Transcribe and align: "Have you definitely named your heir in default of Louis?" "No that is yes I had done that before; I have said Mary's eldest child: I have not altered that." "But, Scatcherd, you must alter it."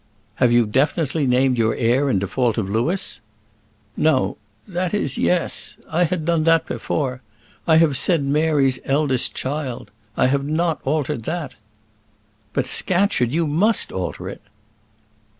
"Have 0.37 0.51
you 0.51 0.65
definitely 0.65 1.27
named 1.27 1.59
your 1.59 1.75
heir 1.75 2.09
in 2.09 2.17
default 2.17 2.57
of 2.57 2.67
Louis?" 2.67 3.19
"No 3.95 4.39
that 4.67 4.95
is 4.95 5.15
yes 5.19 5.77
I 5.87 6.05
had 6.05 6.25
done 6.25 6.41
that 6.41 6.65
before; 6.65 7.21
I 7.67 7.75
have 7.75 7.95
said 7.95 8.23
Mary's 8.23 8.79
eldest 8.83 9.35
child: 9.35 9.91
I 10.17 10.25
have 10.25 10.43
not 10.47 10.81
altered 10.85 11.25
that." 11.25 11.53
"But, 12.51 12.65
Scatcherd, 12.65 13.31
you 13.31 13.45
must 13.45 13.91
alter 13.91 14.27
it." 14.27 14.41